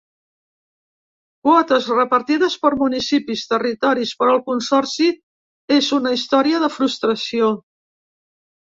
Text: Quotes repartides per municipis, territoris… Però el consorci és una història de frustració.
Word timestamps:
Quotes 1.47 1.89
repartides 1.97 2.57
per 2.63 2.71
municipis, 2.81 3.45
territoris… 3.53 4.17
Però 4.23 4.33
el 4.39 4.43
consorci 4.51 5.13
és 5.81 5.95
una 6.01 6.19
història 6.19 6.65
de 6.67 6.73
frustració. 6.81 7.55